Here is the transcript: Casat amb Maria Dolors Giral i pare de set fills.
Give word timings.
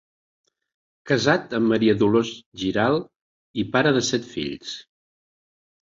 Casat 1.11 1.53
amb 1.59 1.73
Maria 1.75 1.95
Dolors 2.01 2.33
Giral 2.65 2.99
i 3.65 3.69
pare 3.79 3.97
de 4.01 4.05
set 4.13 4.31
fills. 4.35 4.77